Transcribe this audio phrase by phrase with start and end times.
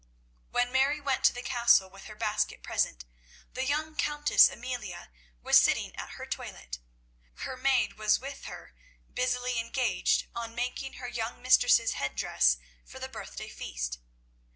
[0.49, 3.05] When Mary went to the Castle with her basket present,
[3.53, 5.11] the young Countess Amelia
[5.43, 6.79] was sitting at her toilet.
[7.35, 8.73] Her maid was with her
[9.13, 13.99] busily engaged on making her young mistress's head dress for the birthday feast.